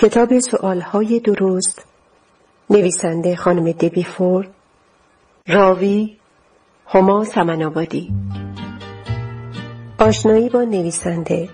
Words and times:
کتاب 0.00 0.38
سؤالهای 0.38 1.20
درست 1.20 1.84
نویسنده 2.70 3.36
خانم 3.36 3.72
دبی 3.72 4.04
فورد 4.04 4.48
راوی 5.46 6.16
هما 6.86 7.24
سمنآبادی. 7.24 8.12
آشنایی 9.98 10.48
با 10.48 10.62
نویسنده 10.62 11.48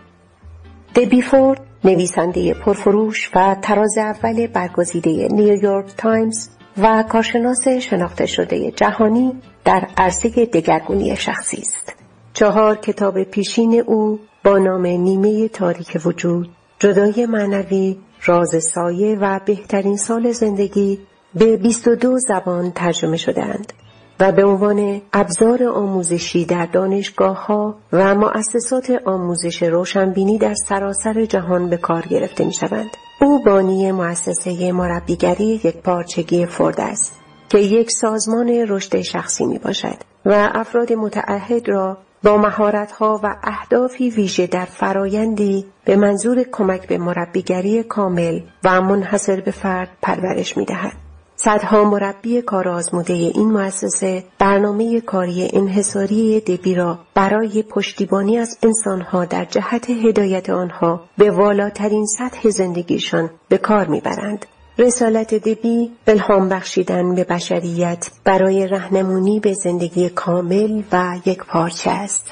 دبی 0.94 1.22
فورد 1.22 1.60
نویسنده 1.84 2.54
پرفروش 2.54 3.30
و 3.34 3.56
تراز 3.62 3.98
اول 3.98 4.46
برگزیده 4.46 5.28
نیویورک 5.30 5.86
تایمز 5.96 6.48
و 6.78 7.04
کارشناس 7.08 7.68
شناخته 7.68 8.26
شده 8.26 8.70
جهانی 8.70 9.32
در 9.64 9.88
عرصه 9.96 10.28
دگرگونی 10.28 11.16
شخصی 11.16 11.58
است. 11.58 11.92
چهار 12.32 12.76
کتاب 12.76 13.22
پیشین 13.22 13.82
او 13.86 14.20
با 14.44 14.58
نام 14.58 14.86
نیمه 14.86 15.48
تاریک 15.48 15.98
وجود 16.04 16.50
جدای 16.78 17.26
معنوی 17.26 17.98
راز 18.24 18.54
سایه 18.74 19.18
و 19.20 19.40
بهترین 19.46 19.96
سال 19.96 20.32
زندگی 20.32 20.98
به 21.34 21.56
22 21.56 22.18
زبان 22.18 22.70
ترجمه 22.70 23.16
شدهاند 23.16 23.72
و 24.20 24.32
به 24.32 24.44
عنوان 24.44 25.02
ابزار 25.12 25.64
آموزشی 25.64 26.44
در 26.44 26.66
دانشگاه 26.66 27.46
ها 27.46 27.74
و 27.92 28.14
مؤسسات 28.14 28.90
آموزش 29.04 29.62
روشنبینی 29.62 30.38
در 30.38 30.54
سراسر 30.54 31.24
جهان 31.24 31.70
به 31.70 31.76
کار 31.76 32.02
گرفته 32.02 32.44
می 32.44 32.52
شوند. 32.52 32.90
او 33.20 33.44
بانی 33.44 33.92
مؤسسه 33.92 34.72
مربیگری 34.72 35.60
یک 35.64 35.76
پارچگی 35.76 36.46
فورد 36.46 36.80
است 36.80 37.20
که 37.48 37.58
یک 37.58 37.90
سازمان 37.90 38.48
رشد 38.48 39.00
شخصی 39.00 39.46
می 39.46 39.58
باشد 39.58 39.96
و 40.26 40.50
افراد 40.54 40.92
متعهد 40.92 41.68
را 41.68 41.98
با 42.24 42.36
مهارت‌ها 42.36 43.20
و 43.22 43.36
اهدافی 43.42 44.10
ویژه 44.10 44.46
در 44.46 44.64
فرایندی 44.64 45.64
به 45.84 45.96
منظور 45.96 46.42
کمک 46.52 46.86
به 46.86 46.98
مربیگری 46.98 47.82
کامل 47.82 48.40
و 48.64 48.80
منحصر 48.80 49.40
به 49.40 49.50
فرد 49.50 49.88
پرورش 50.02 50.56
می‌دهد. 50.56 50.92
صدها 51.36 51.84
مربی 51.84 52.42
کار 52.42 52.68
آزموده 52.68 53.12
این 53.12 53.52
مؤسسه 53.52 54.24
برنامه 54.38 55.00
کاری 55.00 55.50
انحصاری 55.52 56.40
دبی 56.40 56.74
را 56.74 56.98
برای 57.14 57.62
پشتیبانی 57.62 58.38
از 58.38 58.58
انسانها 58.62 59.24
در 59.24 59.44
جهت 59.44 59.90
هدایت 59.90 60.50
آنها 60.50 61.00
به 61.18 61.30
والاترین 61.30 62.06
سطح 62.06 62.48
زندگیشان 62.48 63.30
به 63.48 63.58
کار 63.58 63.86
می‌برند. 63.86 64.46
رسالت 64.78 65.34
دبی 65.34 65.90
الهام 66.06 66.48
بخشیدن 66.48 67.14
به 67.14 67.24
بشریت 67.24 68.10
برای 68.24 68.66
رهنمونی 68.66 69.40
به 69.40 69.54
زندگی 69.54 70.08
کامل 70.08 70.82
و 70.92 71.18
یک 71.26 71.38
پارچه 71.38 71.90
است. 71.90 72.24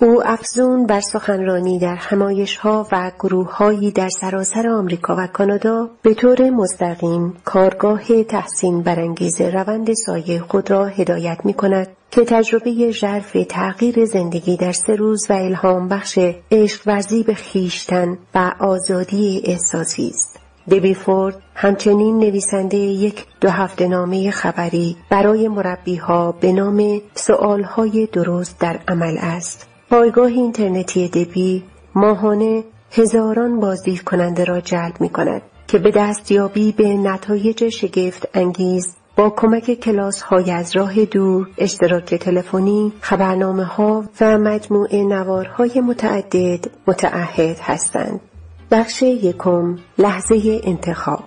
او 0.00 0.22
افزون 0.26 0.86
بر 0.86 1.00
سخنرانی 1.00 1.78
در 1.78 1.98
ها 2.60 2.86
و 2.92 3.10
هایی 3.44 3.90
در 3.90 4.08
سراسر 4.08 4.68
آمریکا 4.68 5.16
و 5.18 5.26
کانادا 5.26 5.90
به 6.02 6.14
طور 6.14 6.50
مستقیم 6.50 7.36
کارگاه 7.44 8.22
تحسین 8.22 8.82
برانگیز 8.82 9.40
روند 9.40 9.92
سایه 9.92 10.40
خود 10.40 10.70
را 10.70 10.86
هدایت 10.86 11.38
می 11.44 11.54
کند 11.54 11.88
که 12.10 12.24
تجربه 12.24 12.90
ژرف 12.90 13.36
تغییر 13.48 14.04
زندگی 14.04 14.56
در 14.56 14.72
سه 14.72 14.94
روز 14.94 15.26
و 15.30 15.32
الهام 15.32 15.88
بخش 15.88 16.18
عشق 16.50 16.82
ورزی 16.86 17.22
به 17.22 17.34
خیشتن 17.34 18.18
و 18.34 18.52
آزادی 18.60 19.42
احساسی 19.44 20.08
است. 20.08 20.43
دبی 20.70 20.94
فورد 20.94 21.42
همچنین 21.54 22.18
نویسنده 22.18 22.76
یک 22.76 23.26
دو 23.40 23.50
هفته 23.50 23.88
نامه 23.88 24.30
خبری 24.30 24.96
برای 25.10 25.48
مربی 25.48 25.96
ها 25.96 26.32
به 26.32 26.52
نام 26.52 27.00
سؤالهای 27.14 28.06
درست 28.06 28.60
در 28.60 28.78
عمل 28.88 29.16
است. 29.20 29.66
پایگاه 29.90 30.26
اینترنتی 30.26 31.08
دبی 31.08 31.62
ماهانه 31.94 32.64
هزاران 32.92 33.60
بازدید 33.60 34.02
کننده 34.04 34.44
را 34.44 34.60
جلب 34.60 35.00
می 35.00 35.08
کند 35.08 35.42
که 35.68 35.78
به 35.78 35.90
دستیابی 35.90 36.72
به 36.72 36.96
نتایج 36.96 37.68
شگفت 37.68 38.28
انگیز 38.34 38.96
با 39.16 39.30
کمک 39.30 39.80
کلاس 39.80 40.22
های 40.22 40.50
از 40.50 40.76
راه 40.76 41.04
دور، 41.04 41.48
اشتراک 41.58 42.14
تلفنی، 42.14 42.92
خبرنامه 43.00 43.64
ها 43.64 44.04
و 44.20 44.38
مجموعه 44.38 45.04
نوارهای 45.04 45.80
متعدد 45.80 46.64
متعهد 46.86 47.58
هستند. 47.60 48.20
بخش 48.74 49.02
یکم 49.02 49.76
لحظه 49.98 50.60
انتخاب 50.64 51.20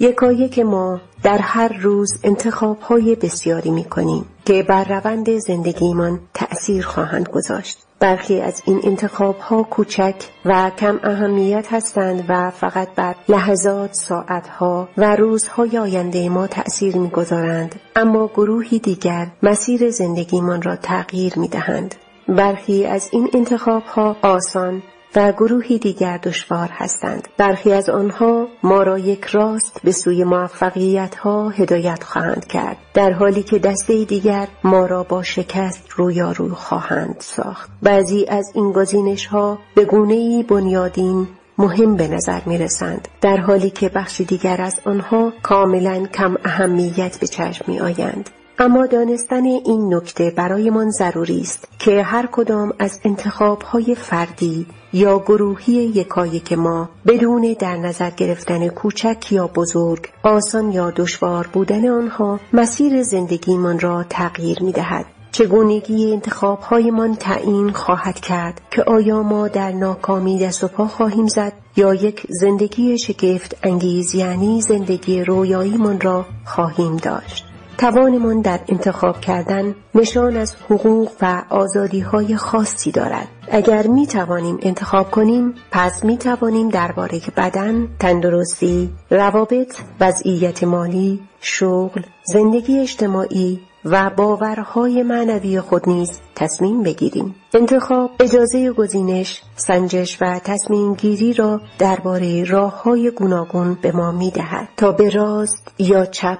یکایک 0.00 0.58
ما 0.58 1.00
در 1.22 1.38
هر 1.38 1.68
روز 1.68 2.20
انتخاب 2.24 2.80
های 2.80 3.14
بسیاری 3.14 3.70
می 3.70 3.84
کنیم 3.84 4.24
که 4.44 4.62
بر 4.62 4.84
روند 4.84 5.38
زندگیمان 5.38 6.20
تأثیر 6.34 6.86
خواهند 6.86 7.28
گذاشت. 7.28 7.78
برخی 8.00 8.40
از 8.40 8.62
این 8.66 8.80
انتخاب 8.84 9.38
ها 9.38 9.62
کوچک 9.62 10.14
و 10.44 10.70
کم 10.78 11.00
اهمیت 11.02 11.72
هستند 11.72 12.24
و 12.28 12.50
فقط 12.50 12.88
بر 12.96 13.14
لحظات، 13.28 13.94
ساعتها 13.94 14.88
و 14.96 15.16
روزهای 15.16 15.78
آینده 15.78 16.28
ما 16.28 16.46
تأثیر 16.46 16.96
می‌گذارند 16.96 17.74
اما 17.96 18.26
گروهی 18.26 18.78
دیگر 18.78 19.26
مسیر 19.42 19.90
زندگیمان 19.90 20.62
را 20.62 20.76
تغییر 20.76 21.38
می 21.38 21.48
دهند. 21.48 21.94
برخی 22.28 22.86
از 22.86 23.08
این 23.12 23.30
انتخاب 23.34 23.82
ها 23.82 24.16
آسان 24.22 24.82
و 25.16 25.32
گروهی 25.32 25.78
دیگر 25.78 26.16
دشوار 26.16 26.68
هستند. 26.72 27.28
برخی 27.36 27.72
از 27.72 27.88
آنها 27.88 28.48
ما 28.62 28.82
را 28.82 28.98
یک 28.98 29.24
راست 29.24 29.80
به 29.84 29.92
سوی 29.92 30.24
موفقیت 30.24 31.14
ها 31.14 31.48
هدایت 31.48 32.02
خواهند 32.04 32.46
کرد 32.46 32.76
در 32.94 33.12
حالی 33.12 33.42
که 33.42 33.58
دسته 33.58 34.04
دیگر 34.04 34.48
ما 34.64 34.86
را 34.86 35.02
با 35.02 35.22
شکست 35.22 35.90
رویارو 35.96 36.54
خواهند 36.54 37.16
ساخت. 37.18 37.70
بعضی 37.82 38.26
از 38.26 38.52
این 38.54 38.72
گزینش 38.72 39.26
ها 39.26 39.58
به 39.74 39.84
گونه 39.84 40.42
بنیادین 40.42 41.28
مهم 41.58 41.96
به 41.96 42.08
نظر 42.08 42.40
می 42.46 42.58
رسند 42.58 43.08
در 43.20 43.36
حالی 43.36 43.70
که 43.70 43.88
بخشی 43.88 44.24
دیگر 44.24 44.62
از 44.62 44.80
آنها 44.84 45.32
کاملا 45.42 46.06
کم 46.06 46.36
اهمیت 46.44 47.18
به 47.20 47.26
چشم 47.26 47.64
می 47.68 47.80
آیند. 47.80 48.30
اما 48.60 48.86
دانستن 48.86 49.44
این 49.44 49.94
نکته 49.94 50.30
برایمان 50.30 50.90
ضروری 50.90 51.40
است 51.40 51.68
که 51.78 52.02
هر 52.02 52.28
کدام 52.32 52.72
از 52.78 53.00
انتخابهای 53.04 53.94
فردی 53.94 54.66
یا 54.92 55.18
گروهی 55.18 55.72
یکایک 55.72 56.52
ما 56.52 56.88
بدون 57.06 57.56
در 57.58 57.76
نظر 57.76 58.10
گرفتن 58.10 58.68
کوچک 58.68 59.32
یا 59.32 59.46
بزرگ 59.46 60.08
آسان 60.22 60.72
یا 60.72 60.90
دشوار 60.90 61.46
بودن 61.52 61.88
آنها 61.88 62.40
مسیر 62.52 63.02
زندگیمان 63.02 63.80
را 63.80 64.04
تغییر 64.08 64.62
می 64.62 64.72
دهد. 64.72 65.06
چگونگی 65.32 66.12
انتخابهایمان 66.12 67.14
تعیین 67.16 67.70
خواهد 67.70 68.20
کرد 68.20 68.60
که 68.70 68.82
آیا 68.82 69.22
ما 69.22 69.48
در 69.48 69.72
ناکامی 69.72 70.38
دست 70.38 70.64
و 70.64 70.68
پا 70.68 70.86
خواهیم 70.86 71.26
زد 71.26 71.52
یا 71.76 71.94
یک 71.94 72.26
زندگی 72.28 72.98
شگفت 72.98 73.56
انگیز 73.62 74.14
یعنی 74.14 74.60
زندگی 74.60 75.24
رویاییمان 75.24 76.00
را 76.00 76.26
خواهیم 76.44 76.96
داشت. 76.96 77.47
توانمان 77.78 78.40
در 78.40 78.60
انتخاب 78.68 79.20
کردن 79.20 79.74
نشان 79.94 80.36
از 80.36 80.56
حقوق 80.70 81.10
و 81.22 81.42
آزادی 81.50 82.00
های 82.00 82.36
خاصی 82.36 82.92
دارد. 82.92 83.28
اگر 83.50 83.86
می 83.86 84.06
توانیم 84.06 84.58
انتخاب 84.62 85.10
کنیم 85.10 85.54
پس 85.70 86.04
می 86.04 86.18
توانیم 86.18 86.68
درباره 86.68 87.20
بدن، 87.36 87.88
تندرستی، 87.98 88.90
روابط، 89.10 89.76
وضعیت 90.00 90.64
مالی، 90.64 91.20
شغل، 91.40 92.02
زندگی 92.24 92.78
اجتماعی 92.78 93.60
و 93.84 94.10
باورهای 94.16 95.02
معنوی 95.02 95.60
خود 95.60 95.88
نیز 95.88 96.20
تصمیم 96.34 96.82
بگیریم. 96.82 97.34
انتخاب 97.54 98.10
اجازه 98.20 98.72
گزینش، 98.72 99.42
سنجش 99.56 100.18
و 100.20 100.38
تصمیم 100.44 100.94
گیری 100.94 101.32
را 101.32 101.60
درباره 101.78 102.44
راه 102.44 102.82
های 102.82 103.10
گوناگون 103.10 103.78
به 103.82 103.92
ما 103.92 104.12
می 104.12 104.30
دهد 104.30 104.68
تا 104.76 104.92
به 104.92 105.10
راست 105.10 105.72
یا 105.78 106.04
چپ 106.04 106.38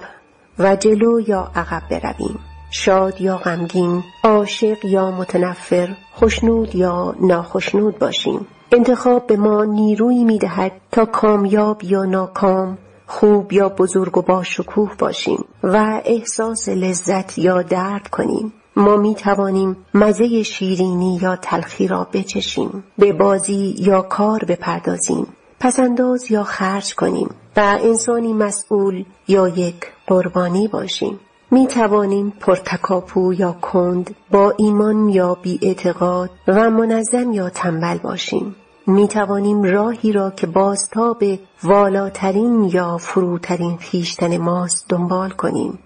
و 0.59 0.75
جلو 0.75 1.19
یا 1.19 1.51
عقب 1.55 1.81
برویم. 1.89 2.39
شاد 2.71 3.21
یا 3.21 3.37
غمگین 3.37 4.03
عاشق 4.23 4.85
یا 4.85 5.11
متنفر 5.11 5.95
خوشنود 6.13 6.75
یا 6.75 7.15
ناخشنود 7.21 7.99
باشیم. 7.99 8.47
انتخاب 8.71 9.27
به 9.27 9.37
ما 9.37 9.65
نیرویی 9.65 10.23
می‌دهد 10.23 10.71
تا 10.91 11.05
کامیاب 11.05 11.83
یا 11.83 12.03
ناکام 12.03 12.77
خوب 13.07 13.53
یا 13.53 13.69
بزرگ 13.69 14.17
و 14.17 14.21
با 14.21 14.43
شکوه 14.43 14.95
باشیم 14.99 15.45
و 15.63 16.01
احساس 16.05 16.69
لذت 16.69 17.37
یا 17.37 17.61
درد 17.61 18.07
کنیم. 18.07 18.53
ما 18.75 18.97
می 18.97 19.15
توانیم 19.15 19.77
مزه 19.93 20.43
شیرینی 20.43 21.19
یا 21.21 21.35
تلخی 21.35 21.87
را 21.87 22.07
بچشیم 22.13 22.83
به 22.97 23.13
بازی 23.13 23.75
یا 23.79 24.01
کار 24.01 24.39
بپردازیم. 24.39 25.27
پسنداز 25.59 26.31
یا 26.31 26.43
خرج 26.43 26.95
کنیم 26.95 27.29
و 27.57 27.77
انسانی 27.81 28.33
مسئول 28.33 29.05
یا 29.27 29.47
یک 29.47 29.75
قربانی 30.07 30.67
باشیم. 30.67 31.19
می 31.51 31.67
توانیم 31.67 32.33
پرتکاپو 32.39 33.33
یا 33.33 33.51
کند 33.51 34.15
با 34.31 34.53
ایمان 34.57 35.09
یا 35.09 35.37
بی 35.41 35.59
اعتقاد 35.61 36.29
و 36.47 36.69
منظم 36.69 37.33
یا 37.33 37.49
تنبل 37.49 37.97
باشیم. 37.97 38.55
می 38.87 39.07
توانیم 39.07 39.63
راهی 39.63 40.11
را 40.11 40.31
که 40.31 40.47
بازتاب 40.47 41.23
والاترین 41.63 42.63
یا 42.63 42.97
فروترین 42.97 43.77
خیشتن 43.77 44.37
ماست 44.37 44.85
دنبال 44.89 45.29
کنیم. 45.29 45.79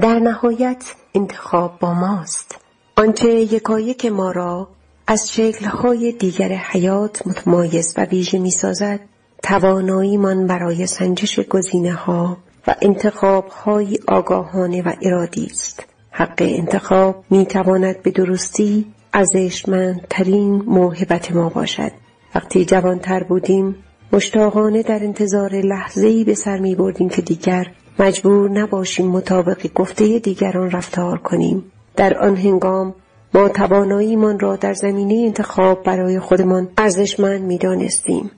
در 0.00 0.18
نهایت 0.18 0.94
انتخاب 1.14 1.78
با 1.80 1.94
ماست. 1.94 2.56
آنچه 2.96 3.28
یکایک 3.28 4.06
ما 4.06 4.30
را 4.30 4.68
از 5.06 5.32
شکلهای 5.32 6.12
دیگر 6.12 6.48
حیات 6.48 7.26
متمایز 7.26 7.94
و 7.96 8.04
ویژه 8.04 8.38
می 8.38 8.50
سازد 8.50 9.00
تواناییمان 9.42 10.46
برای 10.46 10.86
سنجش 10.86 11.40
گزینه 11.40 11.92
ها 11.92 12.36
و 12.66 12.74
انتخاب 12.82 13.48
های 13.48 13.98
آگاهانه 14.08 14.82
و 14.82 14.92
ارادی 15.02 15.46
است. 15.46 15.86
حق 16.10 16.36
انتخاب 16.40 17.24
می 17.30 17.46
تواند 17.46 18.02
به 18.02 18.10
درستی 18.10 18.86
ارزشمندترین 19.14 20.62
موهبت 20.66 21.32
ما 21.32 21.48
باشد. 21.48 21.92
وقتی 22.34 22.64
جوانتر 22.64 23.22
بودیم 23.22 23.76
مشتاقانه 24.12 24.82
در 24.82 25.02
انتظار 25.02 25.54
لحظه‌ای 25.54 26.24
به 26.24 26.34
سر 26.34 26.58
می 26.58 26.74
بردیم 26.74 27.08
که 27.08 27.22
دیگر 27.22 27.66
مجبور 27.98 28.50
نباشیم 28.50 29.06
مطابق 29.06 29.72
گفته 29.74 30.18
دیگران 30.18 30.70
رفتار 30.70 31.18
کنیم. 31.18 31.64
در 31.96 32.18
آن 32.18 32.36
هنگام 32.36 32.94
ما 33.34 33.48
تواناییمان 33.48 34.38
را 34.38 34.56
در 34.56 34.72
زمینه 34.72 35.14
انتخاب 35.26 35.82
برای 35.82 36.20
خودمان 36.20 36.68
ارزشمند 36.78 37.42
می 37.42 37.58
دانستیم. 37.58 38.30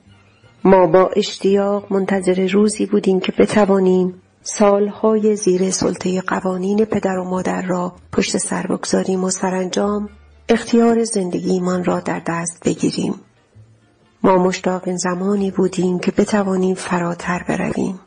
ما 0.63 0.87
با 0.87 1.09
اشتیاق 1.15 1.93
منتظر 1.93 2.47
روزی 2.47 2.85
بودیم 2.85 3.19
که 3.19 3.33
بتوانیم 3.39 4.21
سالهای 4.43 5.35
زیر 5.35 5.71
سلطه 5.71 6.21
قوانین 6.21 6.85
پدر 6.85 7.17
و 7.17 7.23
مادر 7.23 7.61
را 7.61 7.95
پشت 8.11 8.37
سر 8.37 8.67
بگذاریم 8.67 9.23
و 9.23 9.29
سرانجام 9.29 10.09
اختیار 10.49 11.03
زندگیمان 11.03 11.83
را 11.83 11.99
در 11.99 12.21
دست 12.25 12.63
بگیریم. 12.65 13.15
ما 14.23 14.37
مشتاق 14.37 14.95
زمانی 14.95 15.51
بودیم 15.51 15.99
که 15.99 16.11
بتوانیم 16.11 16.75
فراتر 16.75 17.45
برویم. 17.47 17.99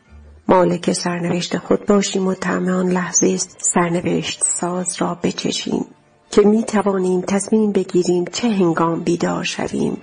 مالک 0.49 0.93
سرنوشت 0.93 1.59
خود 1.59 1.87
باشیم 1.87 2.27
و 2.27 2.35
طعم 2.35 2.69
آن 2.69 2.89
لحظه 2.89 3.37
سرنوشت 3.59 4.45
ساز 4.45 4.97
را 4.99 5.19
بچشیم 5.23 5.87
که 6.31 6.43
می 6.43 6.63
توانیم 6.63 7.21
تصمیم 7.21 7.73
بگیریم 7.73 8.25
چه 8.33 8.49
هنگام 8.49 9.01
بیدار 9.01 9.45
شویم 9.45 9.97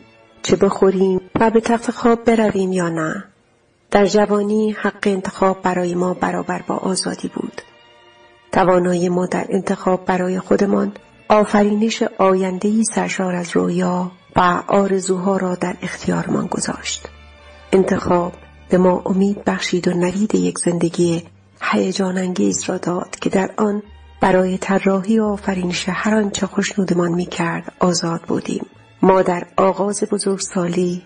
چه 0.44 0.56
بخوریم 0.56 1.21
و 1.42 1.50
به 1.50 1.62
تخت 1.62 1.92
خواب 1.92 2.24
برویم 2.24 2.72
یا 2.72 2.90
نه؟ 2.90 3.24
در 3.92 4.06
جوانی 4.06 4.72
حق 4.72 5.08
انتخاب 5.08 5.62
برای 5.62 5.96
ما 5.96 6.14
برابر 6.14 6.62
با 6.68 6.76
آزادی 6.76 7.28
بود. 7.28 7.62
توانایی 8.52 9.10
ما 9.10 9.26
در 9.26 9.46
انتخاب 9.50 10.06
برای 10.06 10.40
خودمان 10.40 10.92
آفرینش 11.30 12.04
آیندهی 12.04 12.84
سرشار 12.84 13.36
از 13.36 13.56
رویا 13.56 14.12
و 14.36 14.64
آرزوها 14.68 15.38
را 15.38 15.56
در 15.56 15.76
اختیارمان 15.82 16.48
گذاشت. 16.48 17.10
انتخاب 17.72 18.34
به 18.70 18.78
ما 18.78 19.02
امید 19.06 19.44
بخشید 19.44 19.88
و 19.88 19.92
نوید 19.94 20.36
یک 20.36 20.58
زندگی 20.58 21.24
هیجان 21.62 22.18
انگیز 22.18 22.64
را 22.70 22.78
داد 22.78 23.16
که 23.22 23.30
در 23.30 23.50
آن 23.58 23.84
برای 24.22 24.58
طراحی 24.58 25.20
و 25.20 25.24
آفرینش 25.24 25.86
هر 25.90 26.16
آنچه 26.16 26.48
خوشنودمان 26.48 27.12
می‌کرد 27.12 27.74
آزاد 27.80 28.22
بودیم. 28.22 28.66
ما 29.02 29.22
در 29.22 29.48
آغاز 29.58 30.04
بزرگسالی 30.12 31.04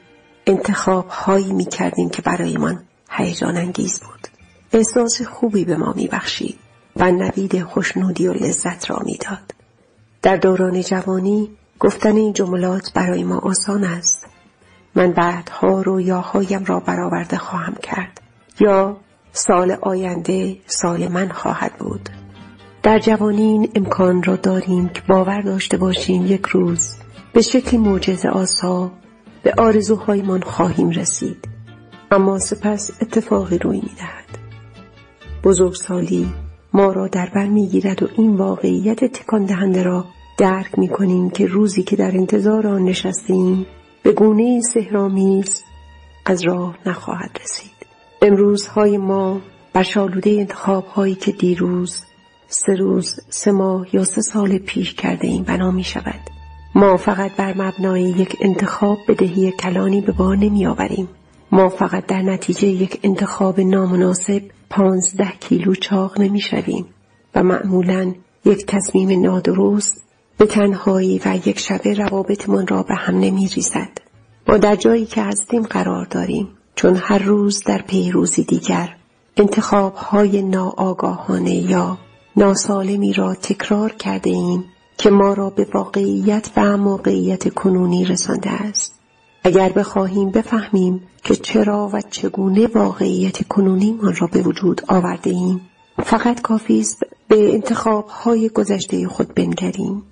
انتخاب 0.47 1.07
هایی 1.07 1.53
می 1.53 1.65
کردیم 1.65 2.09
که 2.09 2.21
برایمان 2.21 2.83
هیجان 3.09 3.57
انگیز 3.57 3.99
بود. 3.99 4.27
احساس 4.73 5.21
خوبی 5.21 5.65
به 5.65 5.77
ما 5.77 5.93
می 5.95 6.07
بخشید 6.07 6.59
و 6.95 7.11
نوید 7.11 7.63
خوشنودی 7.63 8.27
و 8.27 8.33
لذت 8.33 8.89
را 8.89 8.99
می‌داد. 9.05 9.53
در 10.21 10.37
دوران 10.37 10.81
جوانی 10.81 11.49
گفتن 11.79 12.15
این 12.15 12.33
جملات 12.33 12.93
برای 12.93 13.23
ما 13.23 13.37
آسان 13.37 13.83
است. 13.83 14.27
من 14.95 15.11
بعدها 15.11 15.81
رویاهایم 15.81 16.65
را 16.65 16.79
برآورده 16.79 17.37
خواهم 17.37 17.75
کرد 17.75 18.21
یا 18.59 18.97
سال 19.31 19.71
آینده 19.81 20.57
سال 20.67 21.07
من 21.07 21.29
خواهد 21.29 21.73
بود. 21.79 22.09
در 22.83 22.99
جوانی 22.99 23.41
این 23.41 23.71
امکان 23.75 24.23
را 24.23 24.35
داریم 24.35 24.89
که 24.89 25.01
باور 25.07 25.41
داشته 25.41 25.77
باشیم 25.77 26.25
یک 26.25 26.45
روز 26.45 26.95
به 27.33 27.41
شکل 27.41 27.77
موجز 27.77 28.25
آسا 28.25 28.91
به 29.45 29.53
آرزوهایمان 29.57 30.41
خواهیم 30.41 30.89
رسید. 30.89 31.47
اما 32.11 32.39
سپس 32.39 32.91
اتفاقی 33.01 33.57
روی 33.57 33.77
می‌دهد. 33.77 34.25
بزرگسالی 35.43 36.33
ما 36.73 36.91
را 36.91 37.07
در 37.07 37.29
بر 37.35 37.47
می‌گیرد 37.47 38.03
و 38.03 38.07
این 38.17 38.35
واقعیت 38.37 39.05
تکان 39.05 39.45
دهنده 39.45 39.83
را 39.83 40.05
درک 40.37 40.79
می 40.79 40.87
کنیم 40.87 41.29
که 41.29 41.45
روزی 41.45 41.83
که 41.83 41.95
در 41.95 42.17
انتظار 42.17 42.67
آن 42.67 42.83
نشستیم 42.83 43.65
به 44.03 44.11
گونه 44.11 44.61
سهرامیز 44.73 45.63
از 46.25 46.41
راه 46.43 46.77
نخواهد 46.85 47.39
رسید. 47.43 47.85
امروزهای 48.21 48.97
ما 48.97 49.41
بر 49.73 49.83
شالوده 49.83 50.29
انتخاب 50.29 50.85
هایی 50.85 51.15
که 51.15 51.31
دیروز 51.31 52.03
سه 52.47 52.75
روز 52.75 53.19
سه 53.29 53.51
ماه 53.51 53.95
یا 53.95 54.03
سه 54.03 54.21
سال 54.21 54.57
پیش 54.57 54.93
کرده 54.93 55.27
این 55.27 55.43
بنا 55.43 55.71
می 55.71 55.83
شود 55.83 56.34
ما 56.77 56.97
فقط 56.97 57.31
بر 57.35 57.53
مبنای 57.57 58.01
یک 58.01 58.37
انتخاب 58.41 58.97
بدهی 59.07 59.51
کلانی 59.51 60.01
به 60.01 60.11
بار 60.11 60.35
نمی 60.37 60.65
آوریم. 60.65 61.09
ما 61.51 61.69
فقط 61.69 62.05
در 62.05 62.21
نتیجه 62.21 62.67
یک 62.67 62.99
انتخاب 63.03 63.59
نامناسب 63.59 64.41
پانزده 64.69 65.31
کیلو 65.39 65.75
چاق 65.75 66.21
نمی 66.21 66.39
شویم 66.41 66.85
و 67.35 67.43
معمولا 67.43 68.13
یک 68.45 68.65
تصمیم 68.65 69.21
نادرست 69.21 70.03
به 70.37 70.45
تنهایی 70.45 71.21
و 71.25 71.39
یک 71.45 71.59
شبه 71.59 71.93
روابطمان 71.93 72.67
را 72.67 72.83
به 72.83 72.95
هم 72.95 73.19
نمی 73.19 73.47
ریزد. 73.47 73.97
ما 74.47 74.57
در 74.57 74.75
جایی 74.75 75.05
که 75.05 75.21
هستیم 75.21 75.63
قرار 75.63 76.05
داریم 76.05 76.47
چون 76.75 76.95
هر 76.95 77.19
روز 77.19 77.63
در 77.63 77.81
پیروزی 77.81 78.43
دیگر 78.43 78.95
انتخاب 79.37 79.95
های 79.95 80.41
ناآگاهانه 80.41 81.55
یا 81.55 81.97
ناسالمی 82.37 83.13
را 83.13 83.33
تکرار 83.33 83.91
کرده 83.91 84.29
ایم 84.29 84.65
که 84.97 85.09
ما 85.09 85.33
را 85.33 85.49
به 85.49 85.67
واقعیت 85.73 86.51
و 86.57 86.77
موقعیت 86.77 87.53
کنونی 87.53 88.05
رسانده 88.05 88.49
است. 88.49 88.99
اگر 89.43 89.69
بخواهیم 89.69 90.29
بفهمیم 90.29 91.03
که 91.23 91.35
چرا 91.35 91.89
و 91.93 92.01
چگونه 92.01 92.67
واقعیت 92.67 93.47
کنونیمان 93.47 94.15
را 94.15 94.27
به 94.27 94.41
وجود 94.41 94.81
آورده 94.87 95.29
ایم 95.29 95.61
فقط 96.03 96.41
کافی 96.41 96.79
است 96.79 97.03
به 97.27 97.53
انتخاب 97.53 98.07
های 98.07 98.49
گذشته 98.49 99.07
خود 99.07 99.33
بنگریم. 99.33 100.03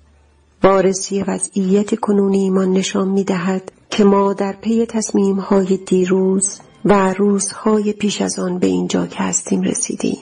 وارسی 0.62 1.22
وضعیت 1.22 2.00
کنونیمان 2.00 2.72
نشان 2.72 3.08
می 3.08 3.24
دهد 3.24 3.72
که 3.90 4.04
ما 4.04 4.32
در 4.32 4.52
پی 4.52 4.86
تصمیم 4.86 5.36
های 5.36 5.76
دیروز 5.76 6.58
و 6.84 7.12
روزهای 7.12 7.92
پیش 7.92 8.22
از 8.22 8.38
آن 8.38 8.58
به 8.58 8.66
اینجا 8.66 9.06
که 9.06 9.18
هستیم 9.18 9.62
رسیدیم. 9.62 10.18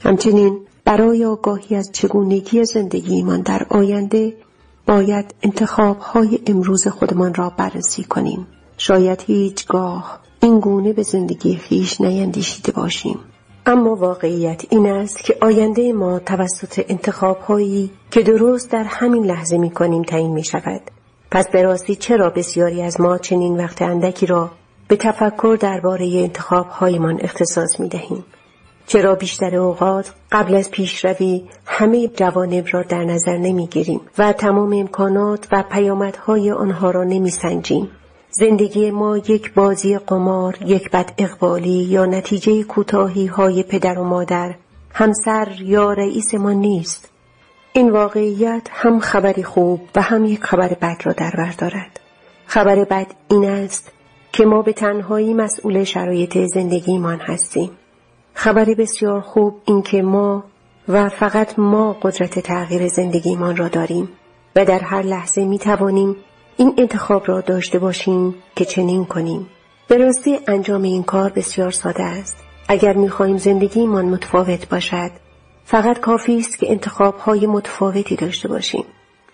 همچنین 0.00 0.65
برای 0.86 1.24
آگاهی 1.24 1.76
از 1.76 1.90
چگونگی 1.92 2.64
زندگیمان 2.64 3.40
در 3.40 3.66
آینده 3.70 4.36
باید 4.86 5.34
انتخاب 5.42 5.98
های 5.98 6.38
امروز 6.46 6.88
خودمان 6.88 7.34
را 7.34 7.50
بررسی 7.50 8.04
کنیم. 8.04 8.46
شاید 8.78 9.22
هیچگاه 9.26 10.20
این 10.42 10.60
گونه 10.60 10.92
به 10.92 11.02
زندگی 11.02 11.56
خیش 11.56 12.00
نیندیشیده 12.00 12.72
باشیم. 12.72 13.18
اما 13.66 13.94
واقعیت 13.94 14.62
این 14.70 14.86
است 14.86 15.24
که 15.24 15.36
آینده 15.40 15.92
ما 15.92 16.18
توسط 16.18 16.84
انتخاب 16.88 17.38
هایی 17.38 17.90
که 18.10 18.22
درست 18.22 18.70
در 18.70 18.84
همین 18.84 19.24
لحظه 19.24 19.58
می 19.58 19.70
کنیم 19.70 20.02
تعیین 20.02 20.32
می 20.32 20.44
شود. 20.44 20.80
پس 21.30 21.48
به 21.48 21.62
راستی 21.62 21.96
چرا 21.96 22.30
بسیاری 22.30 22.82
از 22.82 23.00
ما 23.00 23.18
چنین 23.18 23.56
وقت 23.56 23.82
اندکی 23.82 24.26
را 24.26 24.50
به 24.88 24.96
تفکر 24.96 25.58
درباره 25.60 26.06
انتخاب 26.06 26.66
هایمان 26.66 27.18
اختصاص 27.20 27.80
می 27.80 27.88
دهیم؟ 27.88 28.24
چرا 28.86 29.14
بیشتر 29.14 29.56
اوقات 29.56 30.12
قبل 30.32 30.54
از 30.54 30.70
پیشروی 30.70 31.44
همه 31.66 32.08
جوانب 32.08 32.64
را 32.72 32.82
در 32.82 33.04
نظر 33.04 33.36
نمی‌گیریم 33.36 34.00
و 34.18 34.32
تمام 34.32 34.72
امکانات 34.72 35.48
و 35.52 35.64
پیامدهای 35.70 36.50
آنها 36.50 36.90
را 36.90 37.04
نمیسنجیم. 37.04 37.90
زندگی 38.30 38.90
ما 38.90 39.18
یک 39.18 39.54
بازی 39.54 39.98
قمار 39.98 40.58
یک 40.66 40.90
بد 40.90 41.12
اقبالی 41.18 41.84
یا 41.84 42.06
نتیجه 42.06 42.62
کوتاهی 42.62 43.26
های 43.26 43.62
پدر 43.62 43.98
و 43.98 44.04
مادر 44.04 44.54
همسر 44.92 45.48
یا 45.60 45.92
رئیس 45.92 46.34
ما 46.34 46.52
نیست. 46.52 47.08
این 47.72 47.90
واقعیت 47.90 48.68
هم 48.70 49.00
خبری 49.00 49.42
خوب 49.42 49.80
و 49.96 50.02
هم 50.02 50.24
یک 50.24 50.44
خبر 50.44 50.68
بد 50.68 50.96
را 51.04 51.12
در 51.12 51.30
بر 51.30 51.52
دارد. 51.58 52.00
خبر 52.46 52.84
بد 52.84 53.06
این 53.28 53.44
است 53.44 53.92
که 54.32 54.44
ما 54.44 54.62
به 54.62 54.72
تنهایی 54.72 55.34
مسئول 55.34 55.84
شرایط 55.84 56.38
زندگیمان 56.38 57.20
هستیم. 57.20 57.70
خبر 58.38 58.64
بسیار 58.64 59.20
خوب 59.20 59.60
این 59.64 59.82
که 59.82 60.02
ما 60.02 60.44
و 60.88 61.08
فقط 61.08 61.58
ما 61.58 61.92
قدرت 62.02 62.38
تغییر 62.38 62.88
زندگیمان 62.88 63.56
را 63.56 63.68
داریم 63.68 64.08
و 64.56 64.64
در 64.64 64.78
هر 64.78 65.02
لحظه 65.02 65.44
می 65.44 65.58
توانیم 65.58 66.16
این 66.56 66.74
انتخاب 66.78 67.22
را 67.28 67.40
داشته 67.40 67.78
باشیم 67.78 68.34
که 68.56 68.64
چنین 68.64 69.04
کنیم. 69.04 69.46
به 69.88 69.96
راستی 69.96 70.38
انجام 70.48 70.82
این 70.82 71.02
کار 71.02 71.30
بسیار 71.30 71.70
ساده 71.70 72.02
است. 72.02 72.36
اگر 72.68 72.92
می 72.92 73.08
خواهیم 73.08 73.38
زندگیمان 73.38 74.04
متفاوت 74.04 74.68
باشد 74.68 75.10
فقط 75.64 76.00
کافی 76.00 76.38
است 76.38 76.58
که 76.58 76.70
انتخاب 76.70 77.18
های 77.18 77.46
متفاوتی 77.46 78.16
داشته 78.16 78.48
باشیم. 78.48 78.84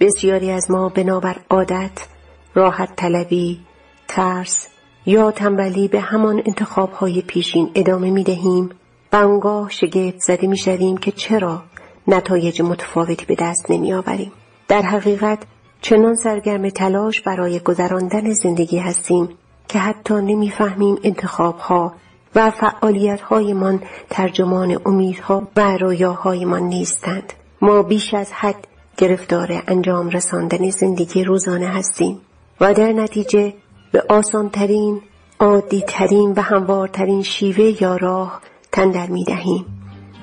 بسیاری 0.01 0.51
از 0.51 0.71
ما 0.71 0.89
بنابر 0.89 1.37
عادت، 1.51 2.07
راحت 2.55 2.97
طلبی، 2.97 3.61
ترس 4.09 4.69
یا 5.07 5.31
تنبلی 5.31 5.89
به 5.89 6.01
همان 6.01 6.43
انتخاب 6.47 6.93
های 6.93 7.23
پیشین 7.23 7.71
ادامه 7.75 8.11
می 8.11 8.25
دهیم 8.25 8.71
و 9.13 9.17
آنگاه 9.17 9.71
شگفت 9.71 10.19
زده 10.19 10.47
می 10.47 10.59
شویم 10.59 10.97
که 10.97 11.13
چرا 11.13 11.63
نتایج 12.09 12.63
متفاوتی 12.63 13.27
به 13.27 13.35
دست 13.35 13.71
نمی 13.71 13.93
آوریم. 13.93 14.33
در 14.69 14.83
حقیقت 14.83 15.39
چنان 15.81 16.15
سرگرم 16.15 16.69
تلاش 16.69 17.21
برای 17.21 17.59
گذراندن 17.59 18.33
زندگی 18.33 18.79
هستیم 18.79 19.29
که 19.69 19.79
حتی 19.79 20.15
نمی‌فهمیم 20.15 20.97
انتخاب 21.03 21.59
ها 21.59 21.95
و 22.35 22.51
فعالیت 22.51 23.21
هایمان 23.21 23.83
ترجمان 24.11 24.79
امیدها 24.87 25.49
و 25.57 25.77
رویاهایمان 25.77 26.63
نیستند 26.63 27.33
ما 27.63 27.83
بیش 27.83 28.15
از 28.15 28.33
حد 28.33 28.67
گرفتار 28.97 29.63
انجام 29.67 30.09
رساندن 30.09 30.71
زندگی 30.71 31.25
روزانه 31.25 31.67
هستیم 31.67 32.21
و 32.61 32.75
در 32.75 32.93
نتیجه 32.93 33.55
به 33.93 34.05
آسانترین 34.09 35.01
عادیترین 35.41 36.33
و 36.37 36.41
هموارترین 36.41 37.23
شیوه 37.23 37.83
یا 37.83 37.97
راه 37.97 38.41
تندر 38.73 39.07
می 39.07 39.25
دهیم. 39.25 39.67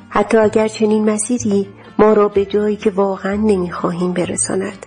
حتی 0.09 0.37
اگر 0.37 0.67
چنین 0.67 1.09
مسیری 1.09 1.67
ما 1.99 2.13
را 2.13 2.27
به 2.27 2.45
جایی 2.45 2.75
که 2.75 2.89
واقعا 2.89 3.35
نمی‌خواهیم 3.35 4.13
برساند 4.13 4.85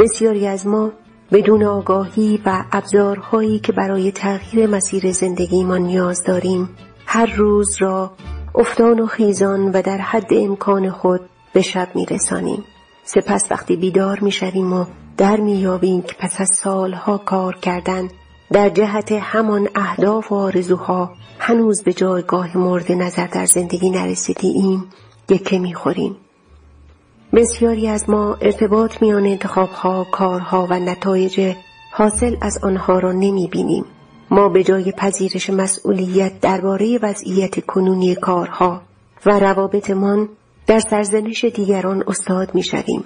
بسیاری 0.00 0.46
از 0.46 0.66
ما 0.66 0.92
بدون 1.32 1.64
آگاهی 1.64 2.40
و 2.46 2.64
ابزارهایی 2.72 3.58
که 3.58 3.72
برای 3.72 4.12
تغییر 4.12 4.66
مسیر 4.66 5.12
زندگیمان 5.12 5.82
نیاز 5.82 6.24
داریم 6.24 6.68
هر 7.06 7.26
روز 7.36 7.76
را 7.78 8.12
افتان 8.54 9.00
و 9.00 9.06
خیزان 9.06 9.68
و 9.72 9.82
در 9.82 9.98
حد 9.98 10.34
امکان 10.34 10.90
خود 10.90 11.20
به 11.52 11.62
شب 11.62 11.88
میرسانیم 11.94 12.64
سپس 13.04 13.46
وقتی 13.50 13.76
بیدار 13.76 14.20
می‌شویم 14.20 14.72
و 14.72 14.84
در 15.16 15.40
مییابیم 15.40 16.02
که 16.02 16.14
پس 16.18 16.40
از 16.40 16.50
سالها 16.50 17.18
کار 17.18 17.56
کردن 17.56 18.08
در 18.52 18.68
جهت 18.68 19.12
همان 19.12 19.68
اهداف 19.74 20.32
و 20.32 20.34
آرزوها 20.34 21.10
هنوز 21.38 21.82
به 21.82 21.92
جایگاه 21.92 22.56
مورد 22.58 22.92
نظر 22.92 23.26
در 23.26 23.46
زندگی 23.46 23.90
نرسیدیم 23.90 24.84
یکه 25.28 25.58
می‌خوریم 25.58 26.16
بسیاری 27.32 27.88
از 27.88 28.10
ما 28.10 28.34
ارتباط 28.40 29.02
میان 29.02 29.26
انتخابها، 29.26 30.06
کارها 30.12 30.66
و 30.70 30.78
نتایج 30.78 31.54
حاصل 31.92 32.36
از 32.40 32.58
آنها 32.62 32.98
را 32.98 33.12
نمی 33.12 33.46
بینیم. 33.46 33.84
ما 34.30 34.48
به 34.48 34.64
جای 34.64 34.92
پذیرش 34.92 35.50
مسئولیت 35.50 36.40
درباره 36.40 36.98
وضعیت 37.02 37.66
کنونی 37.66 38.14
کارها 38.14 38.82
و 39.26 39.38
روابطمان 39.38 40.28
در 40.66 40.78
سرزنش 40.78 41.44
دیگران 41.44 42.04
استاد 42.06 42.54
می 42.54 42.62
شویم. 42.62 43.04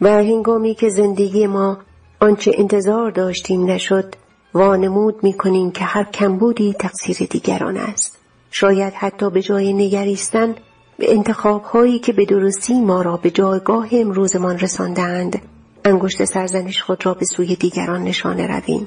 و 0.00 0.08
هنگامی 0.08 0.74
که 0.74 0.88
زندگی 0.88 1.46
ما 1.46 1.78
آنچه 2.20 2.52
انتظار 2.58 3.10
داشتیم 3.10 3.70
نشد 3.70 4.14
وانمود 4.56 5.24
می 5.24 5.32
کنیم 5.32 5.70
که 5.70 5.84
هر 5.84 6.04
کمبودی 6.04 6.72
تقصیر 6.72 7.28
دیگران 7.30 7.76
است. 7.76 8.18
شاید 8.50 8.92
حتی 8.92 9.30
به 9.30 9.42
جای 9.42 9.72
نگریستن 9.72 10.54
به 10.98 11.12
انتخاب 11.14 11.62
هایی 11.62 11.98
که 11.98 12.12
به 12.12 12.24
درستی 12.24 12.80
ما 12.80 13.02
را 13.02 13.16
به 13.16 13.30
جایگاه 13.30 13.88
امروزمان 13.92 14.58
رساندند 14.58 15.42
انگشت 15.84 16.24
سرزنش 16.24 16.82
خود 16.82 17.06
را 17.06 17.14
به 17.14 17.24
سوی 17.24 17.56
دیگران 17.56 18.02
نشانه 18.02 18.46
رویم 18.46 18.86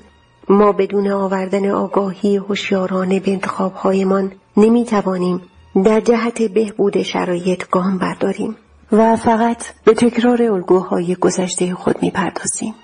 ما 0.50 0.72
بدون 0.72 1.12
آوردن 1.12 1.72
آگاهی 1.72 2.38
هوشیارانه 2.38 3.20
به 3.20 3.32
انتخاب 3.32 3.74
هایمان 3.74 4.32
نمی 4.58 4.86
توانیم 4.86 5.42
در 5.86 6.00
جهت 6.00 6.42
بهبود 6.42 7.02
شرایط 7.02 7.70
گام 7.72 7.98
برداریم 7.98 8.56
و 8.92 9.16
فقط 9.16 9.64
به 9.86 9.94
تکرار 9.94 10.44
الگوهای 10.44 11.16
گذشته 11.16 11.74
خود 11.74 11.96
می 12.02 12.12
پردازیم. 12.12 12.76